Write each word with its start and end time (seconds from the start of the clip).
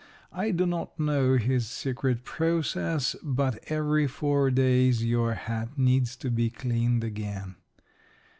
I 0.33 0.49
do 0.49 0.65
not 0.65 0.99
know 0.99 1.37
his 1.37 1.69
secret 1.69 2.23
process, 2.25 3.15
but 3.21 3.59
every 3.71 4.07
four 4.07 4.49
days 4.49 5.05
your 5.05 5.35
hat 5.35 5.77
needs 5.77 6.15
to 6.15 6.31
be 6.31 6.49
cleaned 6.49 7.03
again. 7.03 7.55